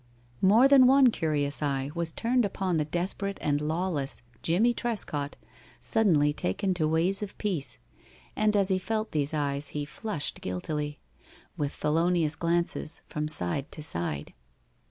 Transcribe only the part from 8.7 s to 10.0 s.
felt these eyes he